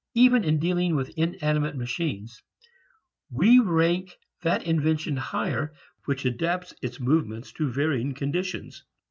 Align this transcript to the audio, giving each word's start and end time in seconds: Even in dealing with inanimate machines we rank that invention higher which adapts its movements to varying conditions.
Even 0.15 0.43
in 0.43 0.57
dealing 0.57 0.95
with 0.95 1.09
inanimate 1.15 1.75
machines 1.75 2.41
we 3.29 3.59
rank 3.59 4.17
that 4.41 4.63
invention 4.65 5.15
higher 5.15 5.75
which 6.05 6.25
adapts 6.25 6.73
its 6.81 6.99
movements 6.99 7.51
to 7.51 7.71
varying 7.71 8.15
conditions. 8.15 8.83